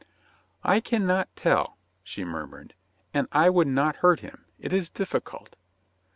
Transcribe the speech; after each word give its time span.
"I 0.63 0.79
can 0.79 1.05
not 1.05 1.29
tell," 1.35 1.77
she 2.03 2.23
murmured. 2.25 2.73
"And 3.13 3.27
I 3.31 3.51
would 3.51 3.67
not 3.67 3.97
hurt 3.97 4.21
him. 4.21 4.45
It 4.57 4.73
is 4.73 4.89
difficult." 4.89 5.55